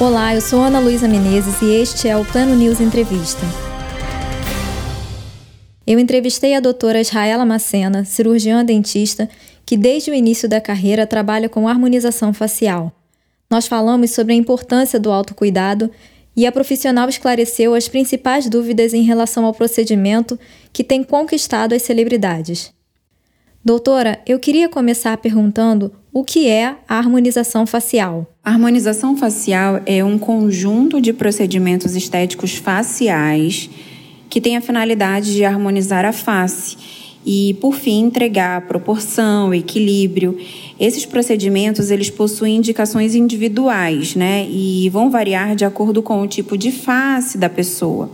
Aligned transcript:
Olá, 0.00 0.34
eu 0.34 0.40
sou 0.40 0.60
Ana 0.60 0.80
Luísa 0.80 1.06
Menezes 1.06 1.62
e 1.62 1.66
este 1.66 2.08
é 2.08 2.16
o 2.16 2.24
Plano 2.24 2.56
News 2.56 2.80
Entrevista. 2.80 3.42
Eu 5.86 6.00
entrevistei 6.00 6.56
a 6.56 6.60
doutora 6.60 7.00
Israela 7.00 7.44
Macena, 7.46 8.04
cirurgiã 8.04 8.64
dentista, 8.64 9.28
que 9.64 9.76
desde 9.76 10.10
o 10.10 10.14
início 10.14 10.48
da 10.48 10.60
carreira 10.60 11.06
trabalha 11.06 11.48
com 11.48 11.68
harmonização 11.68 12.34
facial. 12.34 12.90
Nós 13.48 13.68
falamos 13.68 14.10
sobre 14.10 14.32
a 14.32 14.36
importância 14.36 14.98
do 14.98 15.12
autocuidado 15.12 15.88
e 16.36 16.44
a 16.44 16.50
profissional 16.50 17.08
esclareceu 17.08 17.72
as 17.72 17.86
principais 17.86 18.48
dúvidas 18.48 18.94
em 18.94 19.02
relação 19.02 19.44
ao 19.44 19.54
procedimento 19.54 20.36
que 20.72 20.82
tem 20.82 21.04
conquistado 21.04 21.72
as 21.72 21.82
celebridades. 21.82 22.74
Doutora, 23.64 24.20
eu 24.26 24.40
queria 24.40 24.68
começar 24.68 25.16
perguntando 25.18 25.92
o 26.14 26.22
que 26.22 26.46
é 26.46 26.76
a 26.88 26.96
harmonização 26.96 27.66
facial. 27.66 28.24
A 28.44 28.50
harmonização 28.50 29.16
facial 29.16 29.80
é 29.84 30.04
um 30.04 30.16
conjunto 30.16 31.00
de 31.00 31.12
procedimentos 31.12 31.96
estéticos 31.96 32.54
faciais 32.54 33.68
que 34.30 34.40
tem 34.40 34.56
a 34.56 34.60
finalidade 34.60 35.34
de 35.34 35.44
harmonizar 35.44 36.04
a 36.04 36.12
face 36.12 36.76
e, 37.26 37.54
por 37.54 37.74
fim, 37.74 38.04
entregar 38.04 38.60
proporção, 38.68 39.52
equilíbrio. 39.52 40.38
Esses 40.78 41.04
procedimentos 41.04 41.90
eles 41.90 42.10
possuem 42.10 42.58
indicações 42.58 43.16
individuais, 43.16 44.14
né, 44.14 44.46
e 44.48 44.88
vão 44.90 45.10
variar 45.10 45.56
de 45.56 45.64
acordo 45.64 46.00
com 46.00 46.22
o 46.22 46.28
tipo 46.28 46.56
de 46.56 46.70
face 46.70 47.36
da 47.36 47.48
pessoa. 47.48 48.08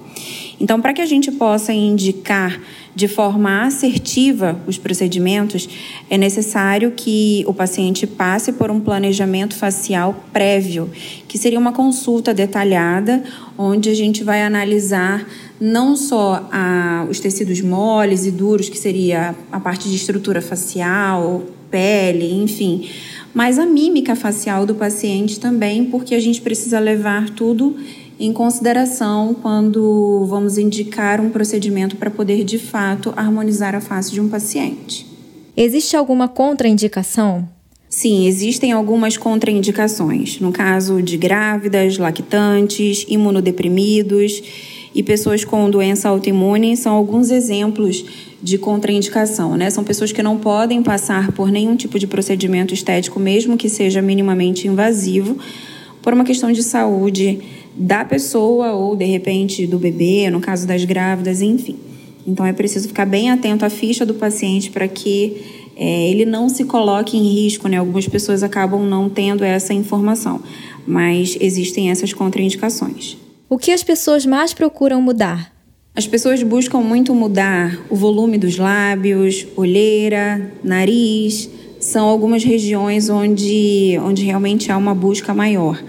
Então, 0.59 0.81
para 0.81 0.95
que 0.95 1.03
a 1.03 1.07
gente 1.07 1.31
possa 1.33 1.73
indicar 1.73 2.61
de 2.95 3.07
forma 3.07 3.63
assertiva 3.63 4.61
os 4.67 4.77
procedimentos, 4.77 5.69
é 6.09 6.19
necessário 6.19 6.93
que 6.93 7.45
o 7.47 7.55
paciente 7.55 8.07
passe 8.07 8.53
por 8.53 8.71
um 8.71 8.81
planejamento 8.81 9.55
facial 9.55 10.25
prévio, 10.33 10.91
que 11.29 11.39
seria 11.39 11.59
uma 11.59 11.73
consulta 11.73 12.35
detalhada, 12.35 13.23
onde 13.57 13.89
a 13.89 13.95
gente 13.95 14.25
vai 14.25 14.43
analisar 14.43 15.27
não 15.61 15.95
só 15.95 16.49
a, 16.51 17.07
os 17.09 17.21
tecidos 17.21 17.61
moles 17.61 18.27
e 18.27 18.31
duros, 18.31 18.69
que 18.69 18.79
seria 18.79 19.35
a 19.53 19.61
parte 19.61 19.89
de 19.89 19.97
estrutura 19.97 20.41
facial, 20.41 21.45
pele, 21.71 22.33
enfim, 22.43 22.89
mas 23.33 23.59
a 23.59 23.67
mímica 23.67 24.17
facial 24.17 24.67
do 24.67 24.75
paciente 24.75 25.39
também, 25.39 25.85
porque 25.85 26.15
a 26.15 26.21
gente 26.21 26.41
precisa 26.41 26.81
levar 26.81 27.31
tudo 27.31 27.77
em 28.21 28.35
consideração 28.35 29.35
quando 29.35 30.27
vamos 30.27 30.59
indicar 30.59 31.23
um 31.23 31.31
procedimento 31.31 31.97
para 31.97 32.11
poder 32.11 32.45
de 32.45 32.59
fato 32.59 33.15
harmonizar 33.17 33.75
a 33.75 33.81
face 33.81 34.13
de 34.13 34.21
um 34.21 34.29
paciente. 34.29 35.07
Existe 35.57 35.97
alguma 35.97 36.29
contraindicação? 36.29 37.49
Sim, 37.89 38.27
existem 38.27 38.73
algumas 38.73 39.17
contraindicações. 39.17 40.39
No 40.39 40.53
caso 40.53 41.03
de 41.03 41.17
grávidas, 41.17 41.97
lactantes, 41.97 43.07
imunodeprimidos 43.09 44.43
e 44.95 45.03
pessoas 45.03 45.43
com 45.43 45.71
doença 45.71 46.09
autoimune, 46.09 46.77
são 46.77 46.93
alguns 46.93 47.31
exemplos 47.31 48.05
de 48.43 48.59
contraindicação, 48.59 49.57
né? 49.57 49.71
São 49.71 49.83
pessoas 49.83 50.13
que 50.13 50.23
não 50.23 50.39
podem 50.39 50.83
passar 50.83 51.33
por 51.33 51.51
nenhum 51.51 51.75
tipo 51.75 51.99
de 51.99 52.07
procedimento 52.07 52.75
estético, 52.75 53.19
mesmo 53.19 53.57
que 53.57 53.69
seja 53.69 54.01
minimamente 54.01 54.69
invasivo, 54.69 55.37
por 56.03 56.13
uma 56.13 56.25
questão 56.25 56.51
de 56.53 56.63
saúde 56.63 57.41
da 57.75 58.05
pessoa 58.05 58.73
ou 58.73 58.97
de 58.97 59.05
repente 59.05 59.67
do 59.67 59.79
bebê, 59.79 60.29
no 60.31 60.41
caso 60.41 60.67
das 60.67 60.85
grávidas, 60.85 61.41
enfim. 61.41 61.77
Então 62.27 62.45
é 62.45 62.53
preciso 62.53 62.89
ficar 62.89 63.07
bem 63.07 63.31
atento 63.31 63.65
à 63.65 63.71
ficha 63.71 64.05
do 64.05 64.15
paciente 64.15 64.71
para 64.71 64.87
que 64.87 65.61
é, 65.77 66.11
ele 66.11 66.27
não 66.27 66.49
se 66.49 66.65
coloque 66.65 67.17
em 67.17 67.23
risco, 67.23 67.69
né? 67.69 67.79
Algumas 67.79 68.07
pessoas 68.07 68.43
acabam 68.43 68.83
não 68.83 69.09
tendo 69.09 69.43
essa 69.43 69.73
informação, 69.73 70.41
mas 70.87 71.37
existem 71.41 71.91
essas 71.91 72.13
contraindicações. 72.13 73.17
O 73.49 73.57
que 73.57 73.73
as 73.73 73.83
pessoas 73.83 74.27
mais 74.27 74.53
procuram 74.53 75.01
mudar? 75.01 75.53
As 75.95 76.07
pessoas 76.07 76.43
buscam 76.43 76.81
muito 76.81 77.15
mudar 77.15 77.79
o 77.91 77.97
volume 77.97 78.39
dos 78.39 78.57
lábios, 78.57 79.47
olheira, 79.57 80.53
nariz. 80.63 81.51
São 81.81 82.07
algumas 82.07 82.45
regiões 82.45 83.11
onde, 83.11 83.99
onde 84.05 84.23
realmente 84.25 84.71
há 84.71 84.77
uma 84.77 84.95
busca 84.95 85.35
maior 85.35 85.83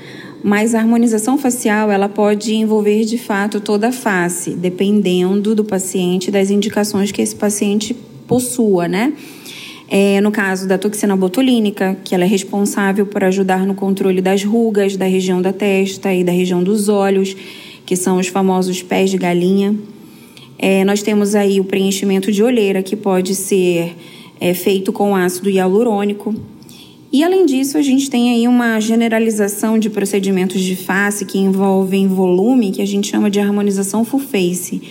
mas 0.44 0.74
a 0.74 0.80
harmonização 0.80 1.38
facial 1.38 1.92
ela 1.92 2.10
pode 2.10 2.54
envolver 2.56 3.06
de 3.06 3.18
fato 3.18 3.60
toda 3.60 3.90
a 3.90 3.92
face, 3.92 4.52
dependendo 4.52 5.54
do 5.54 5.64
paciente, 5.64 6.32
das 6.32 6.50
indicações 6.50 7.12
que 7.12 7.22
esse 7.22 7.36
paciente 7.36 7.96
possua, 8.28 8.88
né? 8.88 9.14
É, 9.88 10.22
no 10.22 10.32
caso 10.32 10.68
da 10.68 10.78
toxina 10.78 11.16
botulínica, 11.18 11.98
que 12.04 12.16
ela 12.16 12.24
é 12.24 12.28
responsável 12.28 13.06
por 13.06 13.24
ajudar 13.26 13.66
no 13.66 13.76
controle 13.76 14.22
das 14.22 14.44
rugas 14.44 14.96
da 14.96 15.06
região 15.06 15.42
da 15.42 15.52
testa 15.52 16.14
e 16.14 16.24
da 16.24 16.32
região 16.32 16.64
dos 16.64 16.88
olhos, 16.88 17.36
que 17.86 17.96
são 17.96 18.18
os 18.18 18.28
famosos 18.28 18.82
pés 18.82 19.10
de 19.10 19.18
galinha. 19.18 19.76
É, 20.58 20.86
nós 20.86 21.04
temos 21.04 21.36
aí 21.36 21.60
o 21.60 21.66
preenchimento 21.66 22.32
de 22.32 22.42
olheira, 22.42 22.82
que 22.82 22.96
pode 22.96 23.36
ser 23.36 23.96
é, 24.42 24.54
feito 24.54 24.92
com 24.92 25.16
ácido 25.16 25.50
hialurônico, 25.50 26.36
e 27.14 27.26
além 27.26 27.46
disso, 27.46 27.78
a 27.78 27.82
gente 27.82 28.10
tem 28.10 28.32
aí 28.32 28.48
uma 28.48 28.80
generalização 28.80 29.78
de 29.78 29.90
procedimentos 29.90 30.62
de 30.62 30.78
face 30.78 31.26
que 31.26 31.38
envolvem 31.38 32.08
volume, 32.08 32.72
que 32.72 32.82
a 32.82 32.88
gente 32.88 33.10
chama 33.10 33.30
de 33.30 33.38
harmonização 33.38 34.06
full 34.06 34.22
face. 34.22 34.82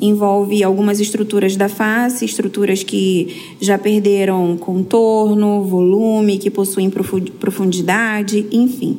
Envolve 0.00 0.64
algumas 0.64 1.00
estruturas 1.00 1.56
da 1.56 1.68
face, 1.68 2.24
estruturas 2.24 2.82
que 2.82 3.36
já 3.60 3.76
perderam 3.76 4.56
contorno, 4.56 5.62
volume, 5.62 6.38
que 6.38 6.50
possuem 6.50 6.90
profundidade, 6.90 8.46
enfim. 8.50 8.98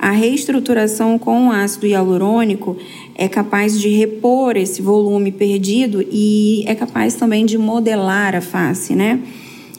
A 0.00 0.12
reestruturação 0.12 1.18
com 1.18 1.52
ácido 1.52 1.86
hialurônico 1.86 2.74
é 3.14 3.28
capaz 3.28 3.78
de 3.78 3.90
repor 3.90 4.56
esse 4.56 4.80
volume 4.80 5.30
perdido 5.30 6.02
e 6.10 6.64
é 6.66 6.74
capaz 6.74 7.16
também 7.16 7.44
de 7.44 7.58
modelar 7.58 8.34
a 8.34 8.40
face, 8.40 8.94
né? 8.94 9.20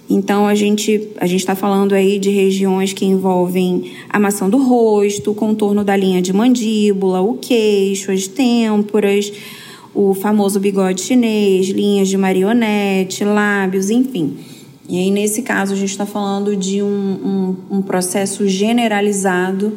Então 0.07 0.45
a 0.45 0.53
gente 0.53 1.09
a 1.17 1.25
gente 1.25 1.39
está 1.39 1.55
falando 1.55 1.95
aí 1.95 2.19
de 2.19 2.29
regiões 2.29 2.93
que 2.93 3.03
envolvem 3.03 3.93
a 4.07 4.19
maçã 4.19 4.47
do 4.47 4.59
rosto, 4.61 5.31
o 5.31 5.33
contorno 5.33 5.83
da 5.83 5.97
linha 5.97 6.21
de 6.21 6.31
mandíbula, 6.31 7.19
o 7.19 7.39
queixo, 7.39 8.11
as 8.11 8.27
têmporas, 8.27 9.33
o 9.91 10.13
famoso 10.13 10.59
bigode 10.59 11.01
chinês, 11.01 11.67
linhas 11.69 12.07
de 12.07 12.15
marionete, 12.15 13.23
lábios, 13.23 13.89
enfim. 13.89 14.37
E 14.87 14.99
aí 14.99 15.09
nesse 15.09 15.41
caso 15.41 15.73
a 15.73 15.75
gente 15.75 15.89
está 15.89 16.05
falando 16.05 16.55
de 16.55 16.83
um, 16.83 16.85
um, 16.85 17.77
um 17.77 17.81
processo 17.81 18.47
generalizado 18.47 19.73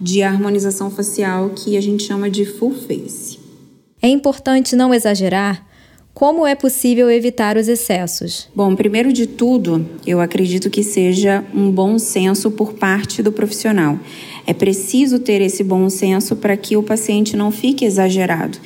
de 0.00 0.22
harmonização 0.22 0.90
facial 0.90 1.50
que 1.50 1.76
a 1.76 1.80
gente 1.80 2.04
chama 2.04 2.30
de 2.30 2.44
full 2.44 2.74
face. 2.74 3.38
É 4.00 4.08
importante 4.08 4.76
não 4.76 4.94
exagerar 4.94 5.66
como 6.18 6.44
é 6.44 6.56
possível 6.56 7.08
evitar 7.08 7.56
os 7.56 7.68
excessos? 7.68 8.48
Bom, 8.52 8.74
primeiro 8.74 9.12
de 9.12 9.24
tudo, 9.24 9.88
eu 10.04 10.20
acredito 10.20 10.68
que 10.68 10.82
seja 10.82 11.44
um 11.54 11.70
bom 11.70 11.96
senso 11.96 12.50
por 12.50 12.72
parte 12.72 13.22
do 13.22 13.30
profissional. 13.30 13.96
É 14.44 14.52
preciso 14.52 15.20
ter 15.20 15.40
esse 15.40 15.62
bom 15.62 15.88
senso 15.88 16.34
para 16.34 16.56
que 16.56 16.76
o 16.76 16.82
paciente 16.82 17.36
não 17.36 17.52
fique 17.52 17.84
exagerado. 17.84 18.58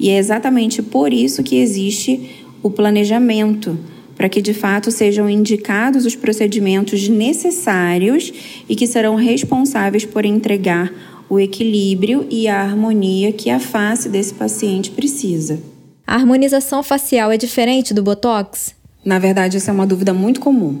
E 0.00 0.10
é 0.10 0.18
exatamente 0.18 0.82
por 0.82 1.12
isso 1.12 1.44
que 1.44 1.60
existe 1.60 2.44
o 2.60 2.70
planejamento 2.70 3.78
para 4.16 4.28
que 4.28 4.40
de 4.40 4.54
fato 4.54 4.90
sejam 4.90 5.28
indicados 5.28 6.06
os 6.06 6.16
procedimentos 6.16 7.08
necessários 7.08 8.32
e 8.68 8.74
que 8.74 8.86
serão 8.86 9.14
responsáveis 9.14 10.04
por 10.04 10.24
entregar 10.24 10.92
o 11.28 11.38
equilíbrio 11.38 12.26
e 12.30 12.48
a 12.48 12.60
harmonia 12.60 13.32
que 13.32 13.50
a 13.50 13.60
face 13.60 14.08
desse 14.08 14.34
paciente 14.34 14.90
precisa. 14.90 15.60
A 16.06 16.14
harmonização 16.14 16.82
facial 16.82 17.32
é 17.32 17.36
diferente 17.36 17.92
do 17.92 18.02
Botox? 18.02 18.74
Na 19.04 19.18
verdade, 19.18 19.56
essa 19.56 19.70
é 19.70 19.74
uma 19.74 19.86
dúvida 19.86 20.14
muito 20.14 20.40
comum. 20.40 20.80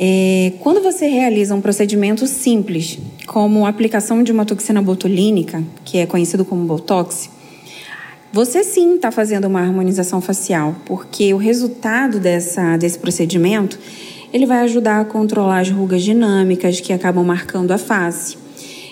É, 0.00 0.52
quando 0.60 0.80
você 0.80 1.06
realiza 1.06 1.54
um 1.54 1.60
procedimento 1.60 2.26
simples, 2.26 2.98
como 3.26 3.66
a 3.66 3.68
aplicação 3.68 4.22
de 4.22 4.30
uma 4.30 4.44
toxina 4.44 4.80
botulínica, 4.80 5.62
que 5.84 5.98
é 5.98 6.06
conhecido 6.06 6.44
como 6.44 6.64
Botox, 6.64 7.28
você 8.32 8.62
sim 8.62 8.96
está 8.96 9.10
fazendo 9.10 9.46
uma 9.46 9.60
harmonização 9.60 10.20
facial, 10.20 10.74
porque 10.84 11.32
o 11.32 11.36
resultado 11.36 12.18
dessa, 12.20 12.76
desse 12.76 12.98
procedimento 12.98 13.78
ele 14.32 14.44
vai 14.44 14.58
ajudar 14.58 15.00
a 15.00 15.04
controlar 15.04 15.60
as 15.60 15.70
rugas 15.70 16.02
dinâmicas 16.02 16.80
que 16.80 16.92
acabam 16.92 17.24
marcando 17.24 17.72
a 17.72 17.78
face 17.78 18.48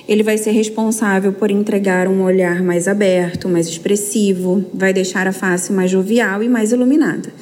ele 0.08 0.22
vai 0.22 0.38
ser 0.38 0.52
responsável 0.52 1.32
por 1.32 1.50
entregar 1.50 2.06
um 2.06 2.22
olhar 2.22 2.62
mais 2.62 2.86
aberto, 2.86 3.48
mais 3.48 3.66
expressivo, 3.66 4.64
vai 4.72 4.92
deixar 4.92 5.26
a 5.26 5.32
face 5.32 5.72
mais 5.72 5.90
jovial 5.90 6.42
e 6.42 6.48
mais 6.48 6.70
iluminada. 6.70 7.32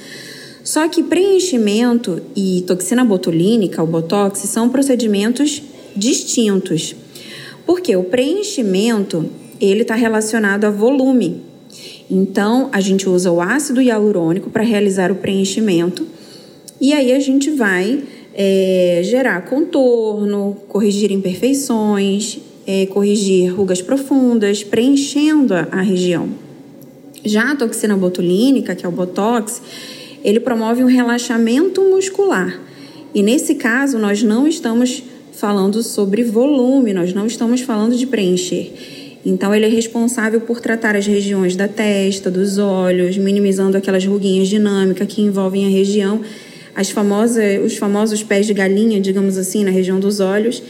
Só 0.63 0.89
que 0.89 1.03
preenchimento 1.03 2.23
e 2.35 2.65
toxina 2.67 3.05
botulínica, 3.05 3.83
o 3.83 3.87
botox, 3.87 4.41
são 4.41 4.71
procedimentos 4.71 5.63
distintos. 5.95 6.97
Porque 7.67 7.95
o 7.97 8.05
preenchimento, 8.05 9.29
ele 9.61 9.83
está 9.83 9.95
relacionado 9.95 10.65
a 10.65 10.71
volume. 10.71 11.43
Então, 12.11 12.69
a 12.73 12.81
gente 12.81 13.09
usa 13.09 13.31
o 13.31 13.41
ácido 13.41 13.81
hialurônico 13.81 14.51
para 14.51 14.63
realizar 14.63 15.11
o 15.11 15.15
preenchimento 15.15 16.07
e 16.81 16.93
aí 16.93 17.13
a 17.13 17.21
gente 17.21 17.51
vai 17.51 18.03
é, 18.35 19.01
gerar 19.05 19.43
contorno, 19.47 20.57
corrigir 20.69 21.13
imperfeições, 21.13 22.39
é, 22.67 22.87
corrigir 22.87 23.55
rugas 23.55 23.81
profundas, 23.81 24.65
preenchendo 24.65 25.55
a, 25.55 25.81
região. 25.81 26.29
Já 27.25 27.53
a 27.53 27.57
toxina 27.57 27.97
botulínica, 27.97 28.75
que 28.75 28.85
é 28.85 28.89
o 28.89 28.93
Botox, 28.93 29.63
ele 30.23 30.41
promove 30.41 30.83
um 30.83 30.89
relaxamento 30.89 31.81
muscular. 31.83 32.61
E 33.15 33.23
nesse 33.23 33.55
caso, 33.55 33.99
nós 33.99 34.23
não 34.23 34.47
estamos 34.47 35.03
falando 35.33 35.83
sobre 35.83 36.25
volume, 36.25 36.93
nós 36.93 37.15
não 37.15 37.27
estamos 37.27 37.61
falando 37.61 37.97
de 37.97 38.07
preencher. 38.07 38.73
Então, 39.25 39.55
ele 39.55 39.67
é 39.67 39.69
responsável 39.69 40.41
por 40.41 40.61
tratar 40.61 40.97
as 40.97 41.07
regiões 41.07 41.57
da 41.57 41.67
testa, 41.67 42.31
dos 42.31 42.59
olhos, 42.59 43.17
minimizando 43.17 43.77
aquelas 43.77 44.05
ruguinhas 44.05 44.49
dinâmicas 44.49 45.07
que 45.09 45.23
envolvem 45.23 45.67
a 45.67 45.71
região, 45.71 46.21
as 46.75 46.91
famosas, 46.91 47.65
os 47.65 47.77
famosos 47.77 48.23
pés 48.23 48.47
de 48.47 48.53
galinha, 48.53 49.01
digamos 49.01 49.39
assim, 49.39 49.65
na 49.65 49.71
região 49.71 49.99
dos 49.99 50.21
olhos 50.21 50.63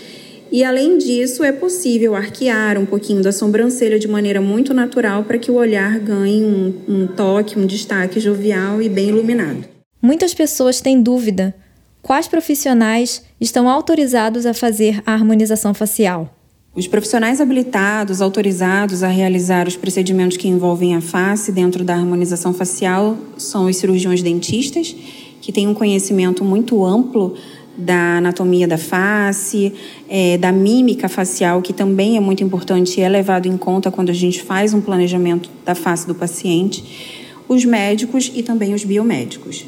e 0.54 0.62
além 0.62 0.98
disso, 0.98 1.42
é 1.42 1.50
possível 1.50 2.14
arquear 2.14 2.78
um 2.78 2.86
pouquinho 2.86 3.20
da 3.20 3.32
sobrancelha 3.32 3.98
de 3.98 4.06
maneira 4.06 4.40
muito 4.40 4.72
natural 4.72 5.24
para 5.24 5.36
que 5.36 5.50
o 5.50 5.54
olhar 5.54 5.98
ganhe 5.98 6.44
um, 6.44 6.72
um 6.86 7.06
toque, 7.08 7.58
um 7.58 7.66
destaque 7.66 8.20
jovial 8.20 8.80
e 8.80 8.88
bem 8.88 9.08
iluminado. 9.08 9.64
Muitas 10.00 10.32
pessoas 10.32 10.80
têm 10.80 11.02
dúvida: 11.02 11.52
quais 12.00 12.28
profissionais 12.28 13.24
estão 13.40 13.68
autorizados 13.68 14.46
a 14.46 14.54
fazer 14.54 15.02
a 15.04 15.12
harmonização 15.12 15.74
facial? 15.74 16.32
Os 16.76 16.88
profissionais 16.88 17.40
habilitados, 17.40 18.20
autorizados 18.20 19.04
a 19.04 19.08
realizar 19.08 19.68
os 19.68 19.76
procedimentos 19.76 20.36
que 20.36 20.48
envolvem 20.48 20.96
a 20.96 21.00
face 21.00 21.52
dentro 21.52 21.84
da 21.84 21.94
harmonização 21.94 22.52
facial 22.52 23.16
são 23.38 23.66
os 23.66 23.76
cirurgiões 23.76 24.22
dentistas, 24.22 24.94
que 25.40 25.52
têm 25.52 25.68
um 25.68 25.74
conhecimento 25.74 26.44
muito 26.44 26.84
amplo 26.84 27.36
da 27.78 28.16
anatomia 28.16 28.66
da 28.66 28.76
face, 28.76 29.72
é, 30.08 30.36
da 30.36 30.50
mímica 30.50 31.08
facial, 31.08 31.62
que 31.62 31.72
também 31.72 32.16
é 32.16 32.20
muito 32.20 32.42
importante 32.42 32.98
e 32.98 33.04
é 33.04 33.08
levado 33.08 33.46
em 33.46 33.56
conta 33.56 33.92
quando 33.92 34.10
a 34.10 34.14
gente 34.14 34.42
faz 34.42 34.74
um 34.74 34.80
planejamento 34.80 35.48
da 35.64 35.76
face 35.76 36.08
do 36.08 36.14
paciente, 36.14 37.30
os 37.48 37.64
médicos 37.64 38.32
e 38.34 38.42
também 38.42 38.74
os 38.74 38.82
biomédicos. 38.82 39.64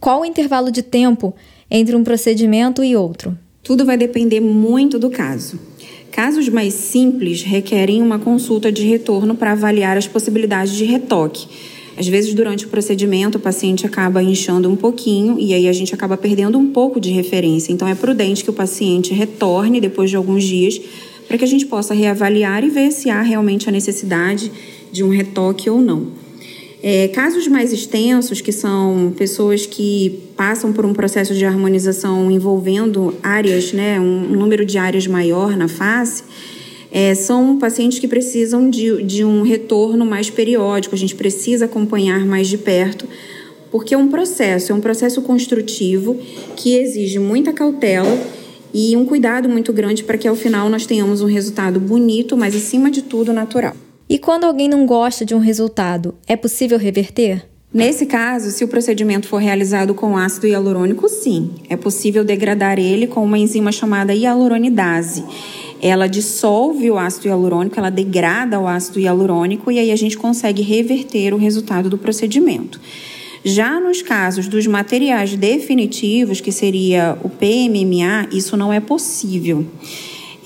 Qual 0.00 0.22
o 0.22 0.24
intervalo 0.24 0.72
de 0.72 0.82
tempo 0.82 1.34
entre 1.70 1.94
um 1.94 2.02
procedimento 2.02 2.82
e 2.82 2.96
outro? 2.96 3.36
Tudo 3.62 3.84
vai 3.84 3.98
depender 3.98 4.40
muito 4.40 4.98
do 4.98 5.10
caso. 5.10 5.58
Casos 6.18 6.48
mais 6.48 6.74
simples 6.74 7.44
requerem 7.44 8.02
uma 8.02 8.18
consulta 8.18 8.72
de 8.72 8.82
retorno 8.82 9.36
para 9.36 9.52
avaliar 9.52 9.96
as 9.96 10.08
possibilidades 10.08 10.74
de 10.74 10.84
retoque 10.84 11.46
às 11.98 12.06
vezes, 12.06 12.32
durante 12.32 12.64
o 12.64 12.68
procedimento, 12.68 13.38
o 13.38 13.40
paciente 13.40 13.84
acaba 13.84 14.22
inchando 14.22 14.70
um 14.70 14.76
pouquinho 14.76 15.36
e 15.36 15.52
aí 15.52 15.66
a 15.66 15.72
gente 15.72 15.92
acaba 15.92 16.16
perdendo 16.16 16.56
um 16.56 16.70
pouco 16.70 17.00
de 17.00 17.10
referência. 17.10 17.72
Então, 17.72 17.88
é 17.88 17.94
prudente 17.94 18.44
que 18.44 18.50
o 18.50 18.52
paciente 18.52 19.12
retorne 19.12 19.80
depois 19.80 20.08
de 20.08 20.14
alguns 20.14 20.44
dias 20.44 20.80
para 21.26 21.36
que 21.36 21.42
a 21.42 21.48
gente 21.48 21.66
possa 21.66 21.92
reavaliar 21.94 22.62
e 22.62 22.70
ver 22.70 22.92
se 22.92 23.10
há 23.10 23.20
realmente 23.20 23.68
a 23.68 23.72
necessidade 23.72 24.52
de 24.92 25.02
um 25.02 25.08
retoque 25.08 25.68
ou 25.68 25.80
não. 25.80 26.06
É, 26.80 27.08
casos 27.08 27.48
mais 27.48 27.72
extensos, 27.72 28.40
que 28.40 28.52
são 28.52 29.12
pessoas 29.16 29.66
que 29.66 30.20
passam 30.36 30.72
por 30.72 30.86
um 30.86 30.92
processo 30.92 31.34
de 31.34 31.44
harmonização 31.44 32.30
envolvendo 32.30 33.14
áreas, 33.20 33.72
né, 33.72 33.98
um 33.98 34.28
número 34.28 34.64
de 34.64 34.78
áreas 34.78 35.06
maior 35.06 35.56
na 35.56 35.66
face, 35.66 36.22
é, 36.90 37.14
são 37.14 37.58
pacientes 37.58 37.98
que 37.98 38.06
precisam 38.06 38.70
de, 38.70 39.02
de 39.02 39.24
um 39.24 39.42
retorno 39.42 40.06
mais 40.06 40.30
periódico, 40.30 40.94
a 40.94 40.98
gente 40.98 41.16
precisa 41.16 41.64
acompanhar 41.64 42.24
mais 42.24 42.46
de 42.46 42.56
perto, 42.56 43.06
porque 43.72 43.92
é 43.92 43.98
um 43.98 44.08
processo, 44.08 44.70
é 44.70 44.74
um 44.74 44.80
processo 44.80 45.20
construtivo 45.22 46.16
que 46.56 46.76
exige 46.76 47.18
muita 47.18 47.52
cautela 47.52 48.18
e 48.72 48.96
um 48.96 49.04
cuidado 49.04 49.48
muito 49.48 49.72
grande 49.72 50.04
para 50.04 50.16
que 50.16 50.28
ao 50.28 50.36
final 50.36 50.70
nós 50.70 50.86
tenhamos 50.86 51.20
um 51.22 51.26
resultado 51.26 51.80
bonito, 51.80 52.36
mas 52.36 52.54
acima 52.54 52.88
de 52.88 53.02
tudo 53.02 53.32
natural. 53.32 53.74
E 54.08 54.18
quando 54.18 54.44
alguém 54.44 54.68
não 54.68 54.86
gosta 54.86 55.24
de 55.24 55.34
um 55.34 55.38
resultado, 55.38 56.14
é 56.26 56.36
possível 56.36 56.78
reverter? 56.78 57.46
Nesse 57.72 58.06
caso, 58.06 58.50
se 58.50 58.64
o 58.64 58.68
procedimento 58.68 59.28
for 59.28 59.36
realizado 59.36 59.94
com 59.94 60.16
ácido 60.16 60.46
hialurônico, 60.46 61.06
sim, 61.08 61.50
é 61.68 61.76
possível 61.76 62.24
degradar 62.24 62.78
ele 62.78 63.06
com 63.06 63.22
uma 63.22 63.38
enzima 63.38 63.70
chamada 63.70 64.14
hialuronidase 64.14 65.22
ela 65.80 66.08
dissolve 66.08 66.90
o 66.90 66.98
ácido 66.98 67.28
hialurônico, 67.28 67.78
ela 67.78 67.90
degrada 67.90 68.58
o 68.58 68.66
ácido 68.66 68.98
hialurônico 68.98 69.70
e 69.70 69.78
aí 69.78 69.90
a 69.90 69.96
gente 69.96 70.16
consegue 70.16 70.62
reverter 70.62 71.32
o 71.32 71.36
resultado 71.36 71.88
do 71.88 71.96
procedimento. 71.96 72.80
Já 73.44 73.78
nos 73.78 74.02
casos 74.02 74.48
dos 74.48 74.66
materiais 74.66 75.36
definitivos, 75.36 76.40
que 76.40 76.50
seria 76.50 77.16
o 77.22 77.28
PMMA, 77.28 78.28
isso 78.32 78.56
não 78.56 78.72
é 78.72 78.80
possível. 78.80 79.64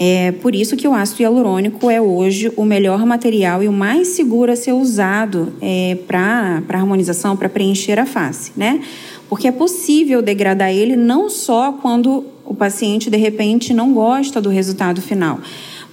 É 0.04 0.32
por 0.32 0.52
isso 0.52 0.76
que 0.76 0.88
o 0.88 0.92
ácido 0.92 1.22
hialurônico 1.22 1.88
é 1.88 2.00
hoje 2.00 2.52
o 2.56 2.64
melhor 2.64 3.06
material 3.06 3.62
e 3.62 3.68
o 3.68 3.72
mais 3.72 4.08
seguro 4.08 4.50
a 4.50 4.56
ser 4.56 4.72
usado 4.72 5.52
é, 5.60 5.96
para 6.08 6.60
harmonização, 6.70 7.36
para 7.36 7.48
preencher 7.48 8.00
a 8.00 8.04
face, 8.04 8.50
né? 8.56 8.80
Porque 9.28 9.46
é 9.46 9.52
possível 9.52 10.20
degradar 10.20 10.72
ele 10.72 10.96
não 10.96 11.30
só 11.30 11.70
quando 11.70 12.24
o 12.44 12.52
paciente 12.52 13.08
de 13.08 13.16
repente 13.16 13.72
não 13.72 13.94
gosta 13.94 14.40
do 14.40 14.50
resultado 14.50 15.00
final, 15.00 15.38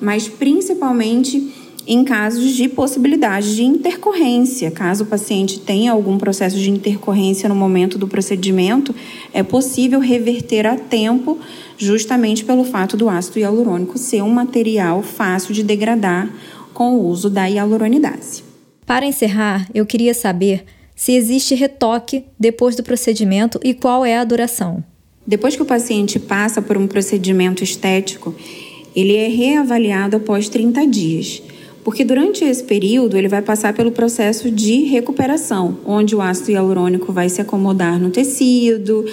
mas 0.02 0.28
principalmente 0.28 1.54
em 1.88 2.04
casos 2.04 2.54
de 2.54 2.68
possibilidade 2.68 3.56
de 3.56 3.64
intercorrência. 3.64 4.70
Caso 4.72 5.04
o 5.04 5.08
paciente 5.08 5.60
tenha 5.60 5.92
algum 5.92 6.18
processo 6.18 6.58
de 6.58 6.70
intercorrência 6.70 7.50
no 7.50 7.56
momento 7.56 7.98
do 7.98 8.08
procedimento, 8.08 8.94
é 9.34 9.44
possível 9.44 10.00
reverter 10.00 10.66
a 10.66 10.76
tempo, 10.76 11.38
justamente 11.78 12.46
pelo 12.46 12.64
fato 12.64 12.96
do 12.96 13.10
ácido 13.10 13.40
hialurônico 13.40 13.98
ser 13.98 14.22
um 14.22 14.30
material 14.30 15.02
fácil 15.02 15.54
de 15.54 15.64
degradar 15.64 16.32
com 16.74 16.96
o 16.96 17.06
uso 17.08 17.30
da 17.30 17.46
hialuronidase. 17.46 18.44
Para 18.86 19.06
encerrar, 19.06 19.68
eu 19.74 19.86
queria 19.86 20.14
saber 20.14 20.66
se 20.96 21.14
existe 21.14 21.56
retoque 21.56 22.26
depois 22.40 22.76
do 22.76 22.84
procedimento 22.84 23.60
e 23.64 23.74
qual 23.74 24.06
é 24.06 24.18
a 24.18 24.24
duração. 24.24 24.84
Depois 25.26 25.56
que 25.56 25.62
o 25.62 25.66
paciente 25.66 26.20
passa 26.20 26.62
por 26.62 26.76
um 26.76 26.88
procedimento 26.88 27.64
estético, 27.64 28.36
ele 28.96 29.16
é 29.16 29.28
reavaliado 29.28 30.18
após 30.18 30.50
30 30.50 30.88
dias, 30.88 31.42
porque 31.84 32.04
durante 32.04 32.44
esse 32.44 32.64
período 32.64 33.18
ele 33.18 33.28
vai 33.28 33.42
passar 33.42 33.74
pelo 33.74 33.92
processo 33.92 34.52
de 34.52 34.84
recuperação, 34.84 35.78
onde 35.86 36.16
o 36.16 36.22
ácido 36.22 36.52
hialurônico 36.52 37.12
vai 37.12 37.30
se 37.30 37.42
acomodar 37.42 38.00
no 38.00 38.10
tecido, 38.10 39.06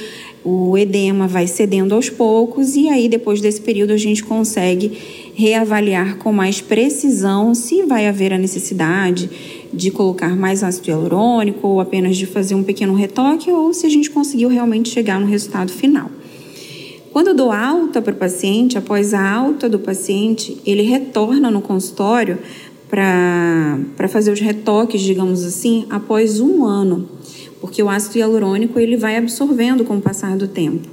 o 0.44 0.78
edema 0.78 1.26
vai 1.26 1.46
cedendo 1.46 1.94
aos 1.94 2.08
poucos 2.08 2.76
e 2.76 2.88
aí 2.88 3.08
depois 3.08 3.40
desse 3.40 3.60
período 3.60 3.92
a 3.92 3.96
gente 3.96 4.22
consegue 4.22 4.92
reavaliar 5.34 6.18
com 6.18 6.32
mais 6.32 6.61
precisão 6.61 7.54
se 7.54 7.82
vai 7.82 8.06
haver 8.06 8.32
a 8.32 8.38
necessidade 8.38 9.28
de 9.73 9.90
colocar 9.90 10.35
mais 10.37 10.62
ácido 10.62 10.88
hialurônico 10.88 11.66
ou 11.66 11.80
apenas 11.80 12.16
de 12.16 12.26
fazer 12.26 12.54
um 12.54 12.62
pequeno 12.62 12.94
retoque 12.94 13.50
ou 13.50 13.75
se 13.75 13.87
a 13.87 13.90
gente 13.90 14.08
conseguiu 14.08 14.49
realmente 14.49 14.88
chegar 14.88 15.20
no 15.20 15.26
resultado 15.26 15.73
final. 15.73 16.11
Quando 17.16 17.28
eu 17.28 17.35
dou 17.35 17.50
alta 17.50 18.02
para 18.02 18.12
o 18.12 18.16
paciente, 18.16 18.76
após 18.76 19.14
a 19.14 19.26
alta 19.26 19.70
do 19.70 19.78
paciente, 19.78 20.61
ele 20.66 20.82
retorna 20.82 21.50
no 21.50 21.62
consultório 21.62 22.38
para 22.90 24.06
fazer 24.06 24.30
os 24.30 24.38
retoques, 24.38 25.00
digamos 25.00 25.42
assim, 25.42 25.87
após 25.88 26.40
um 26.40 26.66
ano, 26.66 27.08
porque 27.58 27.82
o 27.82 27.88
ácido 27.88 28.18
hialurônico 28.18 28.78
ele 28.78 28.99
vai 28.99 29.16
absorvendo 29.16 29.82
com 29.82 29.96
o 29.96 30.00
passar 30.02 30.37
do 30.37 30.46
tempo. 30.46 30.87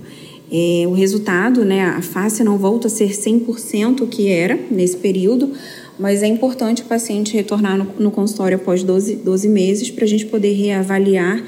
É, 0.49 0.85
o 0.87 0.93
resultado, 0.93 1.65
né, 1.65 1.83
a 1.83 2.01
face 2.01 2.41
não 2.41 2.57
volta 2.57 2.87
a 2.87 2.89
ser 2.89 3.09
100% 3.09 3.99
o 3.99 4.07
que 4.07 4.29
era 4.29 4.57
nesse 4.71 4.95
período, 4.95 5.51
mas 5.99 6.23
é 6.23 6.27
importante 6.27 6.83
o 6.83 6.85
paciente 6.85 7.33
retornar 7.33 7.77
no, 7.77 7.85
no 7.99 8.11
consultório 8.11 8.55
após 8.55 8.81
12, 8.81 9.15
12 9.15 9.49
meses 9.49 9.91
para 9.91 10.05
a 10.05 10.07
gente 10.07 10.25
poder 10.27 10.53
reavaliar 10.53 11.43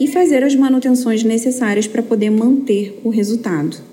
e 0.00 0.08
fazer 0.08 0.42
as 0.42 0.56
manutenções 0.56 1.22
necessárias 1.22 1.86
para 1.86 2.02
poder 2.02 2.30
manter 2.30 3.00
o 3.04 3.10
resultado. 3.10 3.86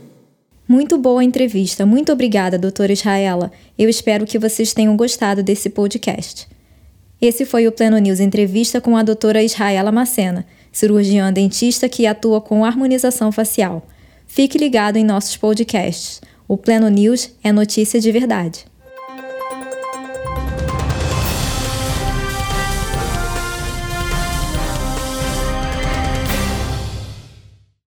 Muito 0.68 0.98
boa 0.98 1.24
entrevista. 1.24 1.86
Muito 1.86 2.12
obrigada, 2.12 2.58
doutora 2.58 2.92
Israela. 2.92 3.52
Eu 3.78 3.88
espero 3.88 4.26
que 4.26 4.40
vocês 4.40 4.74
tenham 4.74 4.98
gostado 4.98 5.44
desse 5.44 5.70
podcast. 5.70 6.48
Esse 7.22 7.46
foi 7.46 7.68
o 7.68 7.72
Pleno 7.72 8.00
News 8.00 8.20
Entrevista 8.20 8.82
com 8.82 8.98
a 8.98 9.04
doutora 9.04 9.44
Israela 9.44 9.92
Macena, 9.92 10.46
cirurgiã 10.72 11.32
dentista 11.32 11.88
que 11.88 12.08
atua 12.08 12.42
com 12.42 12.66
harmonização 12.66 13.32
facial. 13.32 13.88
Fique 14.26 14.58
ligado 14.58 14.98
em 14.98 15.06
nossos 15.06 15.38
podcasts. 15.38 16.20
O 16.48 16.58
Pleno 16.58 16.90
News 16.90 17.30
é 17.44 17.52
notícia 17.52 18.00
de 18.00 18.12
verdade. 18.12 18.66